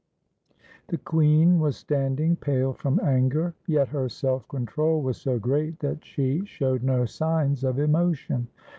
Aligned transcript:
]The 0.87 0.97
queen 0.97 1.59
was 1.59 1.77
standing, 1.77 2.35
pale 2.35 2.73
from 2.73 2.99
anger; 3.03 3.53
yet 3.67 3.89
her 3.89 4.09
self 4.09 4.47
control 4.47 4.99
was 5.03 5.17
so 5.17 5.37
great 5.37 5.77
that 5.77 6.03
she 6.03 6.43
showed 6.43 6.81
no 6.81 7.05
signs 7.05 7.63
of 7.63 7.77
emotion. 7.77 8.47